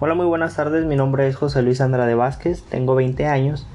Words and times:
Hola, 0.00 0.14
muy 0.14 0.26
buenas 0.26 0.54
tardes. 0.54 0.84
Mi 0.84 0.94
nombre 0.94 1.26
es 1.26 1.34
José 1.34 1.60
Luis 1.60 1.80
Andrade 1.80 2.14
Vázquez, 2.14 2.62
tengo 2.62 2.94
20 2.94 3.26
años 3.26 3.66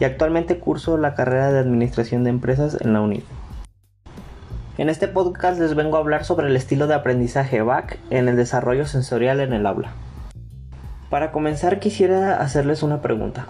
y 0.00 0.04
actualmente 0.04 0.58
curso 0.58 0.96
la 0.96 1.14
carrera 1.14 1.52
de 1.52 1.58
Administración 1.58 2.24
de 2.24 2.30
Empresas 2.30 2.78
en 2.80 2.94
la 2.94 3.02
UNID. 3.02 3.20
En 4.78 4.88
este 4.88 5.08
podcast 5.08 5.60
les 5.60 5.74
vengo 5.74 5.98
a 5.98 6.00
hablar 6.00 6.24
sobre 6.24 6.46
el 6.46 6.56
estilo 6.56 6.86
de 6.86 6.94
aprendizaje 6.94 7.60
BAC 7.60 7.98
en 8.08 8.28
el 8.28 8.36
desarrollo 8.36 8.86
sensorial 8.86 9.40
en 9.40 9.52
el 9.52 9.66
aula. 9.66 9.92
Para 11.10 11.32
comenzar 11.32 11.80
quisiera 11.80 12.40
hacerles 12.40 12.82
una 12.82 13.02
pregunta. 13.02 13.46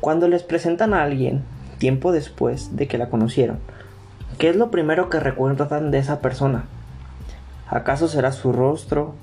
Cuando 0.00 0.26
les 0.26 0.42
presentan 0.42 0.92
a 0.92 1.04
alguien, 1.04 1.44
tiempo 1.78 2.10
después 2.10 2.74
de 2.74 2.88
que 2.88 2.98
la 2.98 3.10
conocieron, 3.10 3.60
¿qué 4.38 4.48
es 4.48 4.56
lo 4.56 4.72
primero 4.72 5.08
que 5.08 5.20
recuerdan 5.20 5.92
de 5.92 5.98
esa 5.98 6.20
persona? 6.20 6.64
¿Acaso 7.68 8.08
será 8.08 8.32
su 8.32 8.52
rostro, 8.52 9.14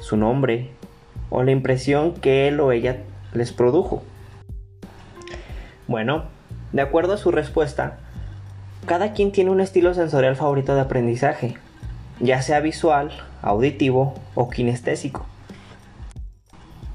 su 0.00 0.18
nombre, 0.18 0.72
o 1.30 1.42
la 1.42 1.52
impresión 1.52 2.12
que 2.14 2.48
él 2.48 2.60
o 2.60 2.72
ella 2.72 2.98
les 3.32 3.52
produjo. 3.52 4.02
Bueno, 5.86 6.24
de 6.72 6.82
acuerdo 6.82 7.14
a 7.14 7.18
su 7.18 7.30
respuesta, 7.30 7.98
cada 8.86 9.12
quien 9.12 9.32
tiene 9.32 9.50
un 9.50 9.60
estilo 9.60 9.94
sensorial 9.94 10.36
favorito 10.36 10.74
de 10.74 10.82
aprendizaje, 10.82 11.56
ya 12.20 12.42
sea 12.42 12.60
visual, 12.60 13.10
auditivo 13.42 14.14
o 14.34 14.50
kinestésico. 14.50 15.26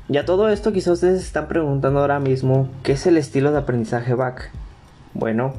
Ya 0.08 0.24
todo 0.24 0.50
esto 0.50 0.72
quizás 0.72 0.94
ustedes 0.94 1.22
se 1.22 1.28
están 1.28 1.48
preguntando 1.48 2.00
ahora 2.00 2.20
mismo, 2.20 2.70
¿qué 2.84 2.92
es 2.92 3.08
el 3.08 3.18
estilo 3.18 3.52
de 3.52 3.58
aprendizaje 3.58 4.14
BAC? 4.14 4.52
Bueno, 5.14 5.54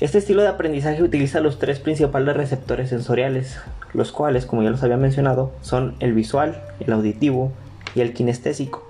este 0.00 0.18
estilo 0.18 0.42
de 0.42 0.48
aprendizaje 0.48 1.02
utiliza 1.02 1.40
los 1.40 1.58
tres 1.58 1.80
principales 1.80 2.36
receptores 2.36 2.88
sensoriales, 2.88 3.60
los 3.92 4.10
cuales, 4.10 4.46
como 4.46 4.62
ya 4.62 4.70
los 4.70 4.82
había 4.82 4.96
mencionado, 4.96 5.52
son 5.60 5.96
el 6.00 6.14
visual, 6.14 6.62
el 6.80 6.92
auditivo 6.92 7.52
y 7.94 8.00
el 8.00 8.12
kinestésico. 8.12 8.86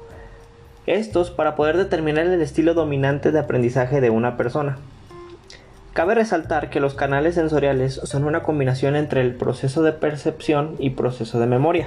Estos 0.87 1.31
para 1.31 1.57
poder 1.57 1.77
determinar 1.77 2.27
el 2.27 2.43
estilo 2.43 2.75
dominante 2.75 3.33
de 3.33 3.39
aprendizaje 3.39 4.01
de 4.01 4.11
una 4.11 4.37
persona. 4.37 4.79
Cabe 5.95 6.15
resaltar 6.15 6.71
que 6.71 6.81
los 6.81 6.95
canales 6.95 7.37
sensoriales 7.37 7.95
son 8.03 8.25
una 8.25 8.43
combinación 8.43 8.97
entre 8.97 9.21
el 9.21 9.35
proceso 9.35 9.83
de 9.83 9.93
percepción 9.93 10.75
y 10.79 10.91
proceso 10.91 11.39
de 11.39 11.47
memoria. 11.47 11.87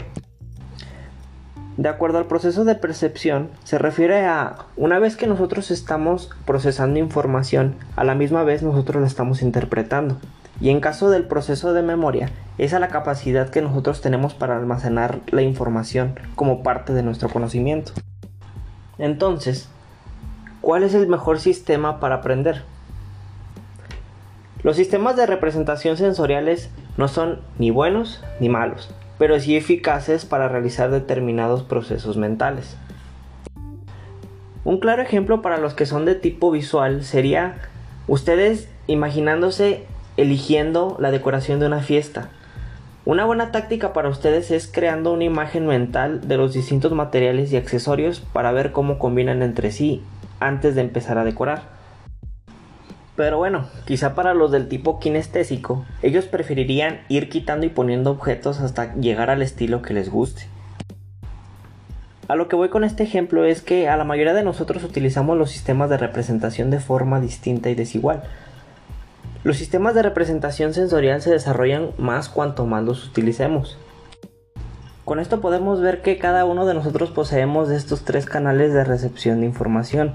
De 1.78 1.90
acuerdo 1.90 2.18
al 2.18 2.26
proceso 2.26 2.66
de 2.66 2.74
percepción, 2.74 3.52
se 3.64 3.78
refiere 3.78 4.26
a 4.26 4.66
una 4.78 4.98
vez 4.98 5.16
que 5.16 5.28
nosotros 5.28 5.70
estamos 5.70 6.32
procesando 6.46 6.98
información, 6.98 7.76
a 7.96 8.04
la 8.04 8.16
misma 8.16 8.44
vez 8.44 8.64
nosotros 8.64 9.02
la 9.02 9.08
estamos 9.08 9.44
interpretando. 9.44 10.18
Y 10.60 10.70
en 10.70 10.80
caso 10.80 11.10
del 11.10 11.24
proceso 11.24 11.74
de 11.74 11.84
memoria, 11.84 12.30
es 12.58 12.74
a 12.74 12.80
la 12.80 12.88
capacidad 12.88 13.50
que 13.50 13.62
nosotros 13.62 14.02
tenemos 14.02 14.34
para 14.34 14.58
almacenar 14.58 15.20
la 15.28 15.44
información 15.44 16.20
como 16.36 16.64
parte 16.64 16.94
de 16.94 17.04
nuestro 17.04 17.30
conocimiento. 17.30 17.94
Entonces, 18.98 19.70
¿cuál 20.62 20.84
es 20.84 20.96
el 20.96 21.08
mejor 21.08 21.40
sistema 21.40 22.00
para 22.00 22.16
aprender? 22.16 22.64
Los 24.64 24.76
sistemas 24.76 25.16
de 25.16 25.28
representación 25.28 25.98
sensoriales 25.98 26.72
no 26.98 27.08
son 27.08 27.42
ni 27.60 27.70
buenos 27.70 28.24
ni 28.40 28.50
malos, 28.50 28.90
pero 29.20 29.40
sí 29.40 29.56
eficaces 29.56 30.26
para 30.26 30.48
realizar 30.48 30.90
determinados 30.90 31.62
procesos 31.62 32.18
mentales. 32.18 32.76
Un 34.64 34.80
claro 34.80 35.04
ejemplo 35.04 35.44
para 35.44 35.60
los 35.60 35.76
que 35.76 35.86
son 35.86 36.06
de 36.06 36.16
tipo 36.16 36.52
visual 36.52 37.04
sería 37.04 37.56
ustedes 38.08 38.68
imaginándose 38.88 39.86
eligiendo 40.18 40.98
la 41.00 41.12
decoración 41.12 41.60
de 41.60 41.68
una 41.68 41.82
fiesta. 41.82 42.30
Una 43.06 43.24
buena 43.24 43.52
táctica 43.52 43.94
para 43.94 44.10
ustedes 44.10 44.52
es 44.52 44.68
creando 44.68 45.14
una 45.14 45.24
imagen 45.24 45.66
mental 45.66 46.28
de 46.28 46.36
los 46.36 46.54
distintos 46.54 46.92
materiales 46.92 47.54
y 47.54 47.58
accesorios 47.58 48.20
para 48.20 48.52
ver 48.52 48.74
cómo 48.74 49.00
combinan 49.00 49.42
entre 49.44 49.72
sí 49.72 50.04
antes 50.42 50.76
de 50.76 50.82
empezar 50.82 51.18
a 51.18 51.24
decorar. 51.24 51.78
Pero 53.16 53.38
bueno, 53.38 53.66
quizá 53.86 54.14
para 54.14 54.34
los 54.34 54.52
del 54.52 54.68
tipo 54.68 55.00
kinestésico, 55.00 55.86
ellos 56.02 56.26
preferirían 56.26 57.00
ir 57.08 57.30
quitando 57.30 57.66
y 57.66 57.70
poniendo 57.70 58.12
objetos 58.12 58.60
hasta 58.60 58.94
llegar 58.96 59.30
al 59.30 59.42
estilo 59.42 59.82
que 59.82 59.94
les 59.94 60.10
guste. 60.10 60.44
A 62.28 62.36
lo 62.36 62.50
que 62.50 62.58
voy 62.58 62.68
con 62.68 62.84
este 62.84 63.04
ejemplo 63.04 63.46
es 63.46 63.62
que 63.62 63.88
a 63.88 63.96
la 63.96 64.04
mayoría 64.04 64.34
de 64.34 64.44
nosotros 64.44 64.84
utilizamos 64.84 65.38
los 65.38 65.50
sistemas 65.50 65.90
de 65.90 65.98
representación 65.98 66.70
de 66.70 66.82
forma 66.82 67.22
distinta 67.22 67.70
y 67.70 67.76
desigual. 67.76 68.24
Los 69.44 69.58
sistemas 69.58 69.94
de 69.96 70.02
representación 70.02 70.74
sensorial 70.74 71.22
se 71.22 71.30
desarrollan 71.30 71.92
más 71.98 72.28
cuanto 72.28 72.66
más 72.66 72.84
los 72.84 73.06
utilicemos. 73.08 73.78
Con 75.06 75.20
esto 75.20 75.40
podemos 75.40 75.80
ver 75.80 76.02
que 76.02 76.18
cada 76.18 76.44
uno 76.44 76.66
de 76.66 76.74
nosotros 76.74 77.12
poseemos 77.12 77.70
estos 77.70 78.04
tres 78.04 78.26
canales 78.26 78.74
de 78.74 78.84
recepción 78.84 79.40
de 79.40 79.46
información, 79.46 80.14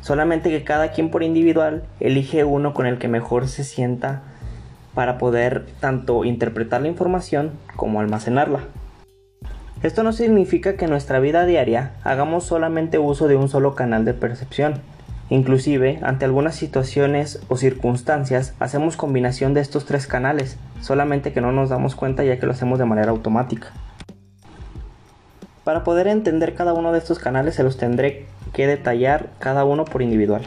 solamente 0.00 0.50
que 0.50 0.64
cada 0.64 0.90
quien 0.90 1.10
por 1.10 1.22
individual 1.22 1.84
elige 2.00 2.44
uno 2.44 2.74
con 2.74 2.86
el 2.86 2.98
que 2.98 3.08
mejor 3.08 3.46
se 3.46 3.62
sienta 3.62 4.22
para 4.94 5.18
poder 5.18 5.66
tanto 5.78 6.24
interpretar 6.24 6.80
la 6.80 6.88
información 6.88 7.52
como 7.76 8.00
almacenarla. 8.00 8.60
Esto 9.82 10.02
no 10.02 10.12
significa 10.12 10.76
que 10.76 10.86
en 10.86 10.90
nuestra 10.90 11.20
vida 11.20 11.44
diaria 11.44 11.92
hagamos 12.02 12.44
solamente 12.44 12.98
uso 12.98 13.28
de 13.28 13.36
un 13.36 13.48
solo 13.48 13.74
canal 13.74 14.04
de 14.06 14.14
percepción, 14.14 14.80
Inclusive, 15.28 15.98
ante 16.02 16.24
algunas 16.24 16.54
situaciones 16.54 17.40
o 17.48 17.56
circunstancias, 17.56 18.54
hacemos 18.60 18.96
combinación 18.96 19.54
de 19.54 19.60
estos 19.60 19.84
tres 19.84 20.06
canales, 20.06 20.56
solamente 20.80 21.32
que 21.32 21.40
no 21.40 21.50
nos 21.50 21.68
damos 21.68 21.96
cuenta 21.96 22.22
ya 22.22 22.38
que 22.38 22.46
lo 22.46 22.52
hacemos 22.52 22.78
de 22.78 22.84
manera 22.84 23.10
automática. 23.10 23.72
Para 25.64 25.82
poder 25.82 26.06
entender 26.06 26.54
cada 26.54 26.74
uno 26.74 26.92
de 26.92 26.98
estos 26.98 27.18
canales 27.18 27.56
se 27.56 27.64
los 27.64 27.76
tendré 27.76 28.26
que 28.52 28.68
detallar 28.68 29.30
cada 29.40 29.64
uno 29.64 29.84
por 29.84 30.00
individual. 30.00 30.46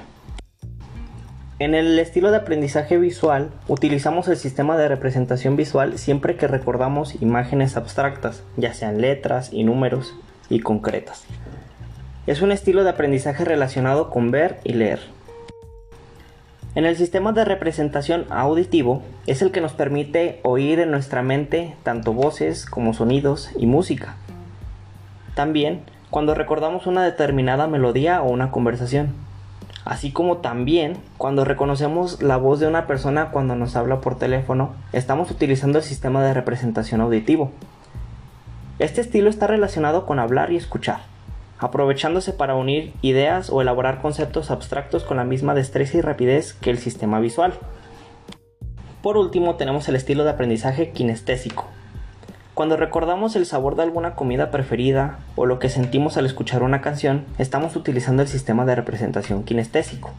En 1.59 1.75
el 1.75 1.99
estilo 1.99 2.31
de 2.31 2.37
aprendizaje 2.37 2.97
visual, 2.97 3.49
utilizamos 3.67 4.29
el 4.29 4.37
sistema 4.37 4.77
de 4.77 4.87
representación 4.87 5.57
visual 5.57 5.97
siempre 5.97 6.37
que 6.37 6.47
recordamos 6.47 7.21
imágenes 7.21 7.75
abstractas, 7.75 8.43
ya 8.55 8.73
sean 8.73 9.01
letras 9.01 9.51
y 9.51 9.65
números 9.65 10.15
y 10.49 10.61
concretas. 10.61 11.25
Es 12.29 12.43
un 12.43 12.51
estilo 12.51 12.83
de 12.83 12.91
aprendizaje 12.91 13.43
relacionado 13.43 14.11
con 14.11 14.29
ver 14.29 14.59
y 14.63 14.73
leer. 14.73 14.99
En 16.75 16.85
el 16.85 16.95
sistema 16.95 17.31
de 17.31 17.43
representación 17.43 18.27
auditivo 18.29 19.01
es 19.25 19.41
el 19.41 19.49
que 19.49 19.61
nos 19.61 19.73
permite 19.73 20.39
oír 20.43 20.79
en 20.79 20.91
nuestra 20.91 21.23
mente 21.23 21.75
tanto 21.81 22.13
voces 22.13 22.67
como 22.67 22.93
sonidos 22.93 23.49
y 23.57 23.65
música. 23.65 24.15
También 25.33 25.81
cuando 26.11 26.35
recordamos 26.35 26.85
una 26.85 27.03
determinada 27.03 27.65
melodía 27.65 28.21
o 28.21 28.29
una 28.29 28.51
conversación. 28.51 29.11
Así 29.83 30.11
como 30.11 30.37
también 30.37 30.97
cuando 31.17 31.45
reconocemos 31.45 32.21
la 32.21 32.37
voz 32.37 32.59
de 32.59 32.67
una 32.67 32.85
persona 32.85 33.31
cuando 33.31 33.55
nos 33.55 33.75
habla 33.75 34.01
por 34.01 34.19
teléfono, 34.19 34.75
estamos 34.93 35.31
utilizando 35.31 35.79
el 35.79 35.83
sistema 35.83 36.23
de 36.23 36.35
representación 36.35 37.01
auditivo. 37.01 37.49
Este 38.77 39.01
estilo 39.01 39.31
está 39.31 39.47
relacionado 39.47 40.05
con 40.05 40.19
hablar 40.19 40.51
y 40.51 40.57
escuchar 40.57 41.08
aprovechándose 41.59 42.33
para 42.33 42.55
unir 42.55 42.93
ideas 43.01 43.49
o 43.49 43.61
elaborar 43.61 44.01
conceptos 44.01 44.49
abstractos 44.49 45.03
con 45.03 45.17
la 45.17 45.25
misma 45.25 45.53
destreza 45.53 45.97
y 45.97 46.01
rapidez 46.01 46.53
que 46.53 46.71
el 46.71 46.77
sistema 46.77 47.19
visual. 47.19 47.53
Por 49.01 49.17
último 49.17 49.55
tenemos 49.55 49.87
el 49.87 49.95
estilo 49.95 50.23
de 50.23 50.31
aprendizaje 50.31 50.91
kinestésico. 50.91 51.67
Cuando 52.53 52.75
recordamos 52.75 53.37
el 53.37 53.45
sabor 53.45 53.75
de 53.75 53.83
alguna 53.83 54.15
comida 54.15 54.51
preferida 54.51 55.19
o 55.37 55.45
lo 55.45 55.59
que 55.59 55.69
sentimos 55.69 56.17
al 56.17 56.25
escuchar 56.25 56.63
una 56.63 56.81
canción, 56.81 57.25
estamos 57.37 57.77
utilizando 57.77 58.21
el 58.21 58.27
sistema 58.27 58.65
de 58.65 58.75
representación 58.75 59.43
kinestésico. 59.43 60.11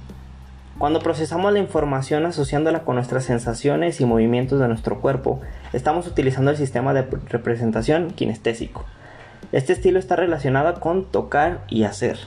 Cuando 0.79 1.01
procesamos 1.01 1.53
la 1.53 1.59
información 1.59 2.25
asociándola 2.25 2.85
con 2.85 2.95
nuestras 2.95 3.25
sensaciones 3.25 4.01
y 4.01 4.07
movimientos 4.07 4.59
de 4.61 4.69
nuestro 4.69 5.03
cuerpo, 5.03 5.43
estamos 5.75 6.07
utilizando 6.07 6.51
el 6.51 6.57
sistema 6.57 6.95
de 6.95 7.03
representación 7.03 8.13
kinestésico. 8.13 8.87
Este 9.53 9.73
estilo 9.73 9.99
está 9.99 10.15
relacionado 10.15 10.79
con 10.79 11.07
tocar 11.07 11.65
y 11.69 11.83
hacer. 11.83 12.19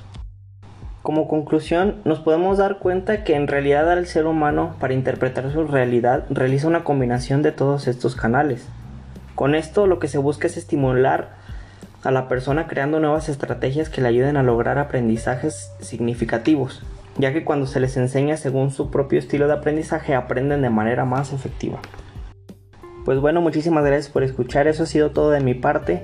Como 1.01 1.29
conclusión, 1.29 2.01
nos 2.03 2.19
podemos 2.19 2.57
dar 2.57 2.79
cuenta 2.79 3.23
que 3.23 3.35
en 3.35 3.47
realidad 3.47 3.97
el 3.97 4.07
ser 4.07 4.25
humano, 4.25 4.75
para 4.81 4.93
interpretar 4.93 5.49
su 5.53 5.63
realidad, 5.63 6.25
realiza 6.29 6.67
una 6.67 6.83
combinación 6.83 7.41
de 7.41 7.53
todos 7.53 7.87
estos 7.87 8.17
canales. 8.17 8.67
Con 9.35 9.55
esto 9.55 9.87
lo 9.87 9.99
que 9.99 10.09
se 10.09 10.17
busca 10.17 10.47
es 10.47 10.57
estimular 10.57 11.29
a 12.03 12.11
la 12.11 12.27
persona 12.27 12.67
creando 12.67 12.99
nuevas 12.99 13.29
estrategias 13.29 13.89
que 13.89 14.01
le 14.01 14.09
ayuden 14.09 14.35
a 14.35 14.43
lograr 14.43 14.77
aprendizajes 14.77 15.71
significativos, 15.79 16.83
ya 17.17 17.31
que 17.31 17.45
cuando 17.45 17.67
se 17.67 17.79
les 17.79 17.95
enseña 17.95 18.35
según 18.35 18.69
su 18.71 18.91
propio 18.91 19.19
estilo 19.19 19.47
de 19.47 19.53
aprendizaje 19.53 20.13
aprenden 20.13 20.61
de 20.61 20.69
manera 20.69 21.05
más 21.05 21.31
efectiva. 21.31 21.79
Pues 23.05 23.19
bueno, 23.21 23.39
muchísimas 23.39 23.85
gracias 23.85 24.11
por 24.11 24.23
escuchar, 24.23 24.67
eso 24.67 24.83
ha 24.83 24.87
sido 24.87 25.11
todo 25.11 25.31
de 25.31 25.39
mi 25.39 25.53
parte 25.53 26.03